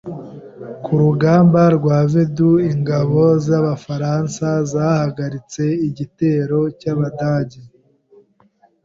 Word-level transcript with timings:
Ku 0.83 0.91
rugamba 1.01 1.61
rwa 1.77 1.97
Verdun, 2.11 2.59
ingabo 2.71 3.21
z’Abafaransa 3.45 4.47
zahagaritse 4.71 5.63
igitero 5.87 6.59
cy’Abadage. 6.79 7.61